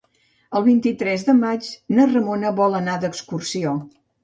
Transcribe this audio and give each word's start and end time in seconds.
El 0.59 0.63
vint-i-tres 0.67 1.25
de 1.27 1.35
maig 1.43 1.69
na 1.99 2.09
Ramona 2.15 2.55
vol 2.63 2.81
anar 2.83 2.99
d'excursió. 3.07 3.79